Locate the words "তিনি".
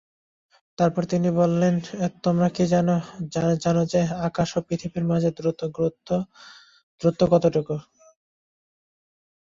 1.11-1.29